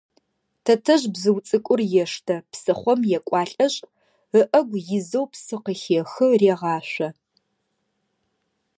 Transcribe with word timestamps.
Тэтэжъ 0.63 1.05
бзыу 1.13 1.37
цӏыкӏур 1.47 1.79
ештэ, 2.03 2.35
псыхъом 2.51 2.99
екӏуалӏэшъ, 3.17 3.77
ыӏэгу 4.39 4.79
изэу 4.97 5.25
псы 5.31 5.57
къыхехы, 5.63 6.27
регъашъо. 6.41 7.09